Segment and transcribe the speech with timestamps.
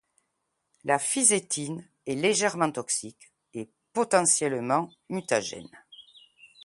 [0.83, 5.69] La fisétine est légèrement toxique, et potentiellement mutagène.